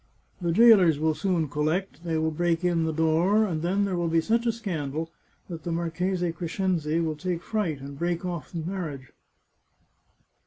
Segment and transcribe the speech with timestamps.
[0.41, 4.07] The jailers will soon collect; they will break in the door, and then there will
[4.07, 5.11] be such a scandal
[5.47, 9.11] that the Marchese Crescenzi will take fright, and break off his marriage."